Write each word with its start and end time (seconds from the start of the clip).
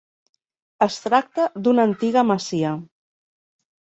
Es 0.85 0.95
tracta 1.03 1.45
d'una 1.67 1.85
antiga 1.89 2.23
masia. 2.31 2.73